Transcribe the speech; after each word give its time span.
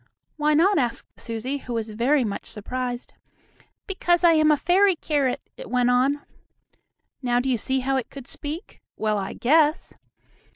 "Why 0.35 0.55
not?" 0.55 0.79
asked 0.79 1.19
Susie, 1.19 1.59
who 1.59 1.73
was 1.75 1.91
very 1.91 2.23
much 2.23 2.47
surprised. 2.49 3.13
"Because 3.85 4.23
I 4.23 4.31
am 4.31 4.49
a 4.49 4.57
fairy 4.57 4.95
carrot," 4.95 5.41
it 5.57 5.69
went 5.69 5.91
on. 5.91 6.25
Now 7.21 7.39
do 7.39 7.47
you 7.47 7.57
see 7.57 7.81
how 7.81 7.97
it 7.97 8.09
could 8.09 8.25
speak? 8.25 8.81
Well, 8.97 9.19
I 9.19 9.33
guess! 9.33 9.93